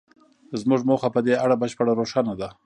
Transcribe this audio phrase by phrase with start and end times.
[0.61, 2.49] زموږ موخه په دې اړه بشپړه روښانه ده